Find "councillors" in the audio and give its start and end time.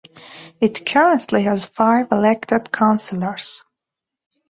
2.71-3.63